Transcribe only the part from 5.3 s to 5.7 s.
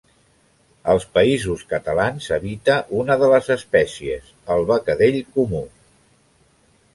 comú.